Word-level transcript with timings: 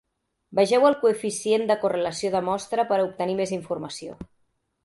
Vegeu 0.59 0.85
el 0.89 0.95
coeficient 1.03 1.67
de 1.71 1.77
correlació 1.85 2.33
de 2.37 2.43
mostra 2.49 2.89
per 2.93 2.99
a 2.99 3.07
obtenir 3.11 3.39
més 3.43 3.55
informació. 3.63 4.19